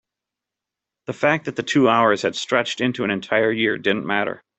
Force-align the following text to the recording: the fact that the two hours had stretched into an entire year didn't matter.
the 1.05 1.13
fact 1.13 1.45
that 1.45 1.55
the 1.55 1.61
two 1.61 1.87
hours 1.87 2.23
had 2.23 2.35
stretched 2.35 2.81
into 2.81 3.03
an 3.03 3.11
entire 3.11 3.51
year 3.51 3.77
didn't 3.77 4.03
matter. 4.03 4.41